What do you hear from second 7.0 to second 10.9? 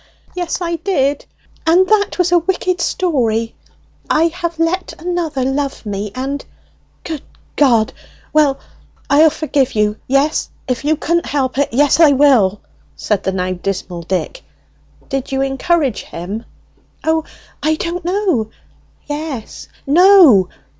"Good G! Well, I'll forgive you, yes, if